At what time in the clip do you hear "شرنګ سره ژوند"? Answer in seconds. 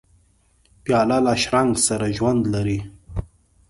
1.43-2.41